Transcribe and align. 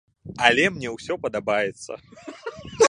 Але 0.45 0.65
мне 0.77 0.89
ўсё 0.95 1.19
падабаецца. 1.27 2.03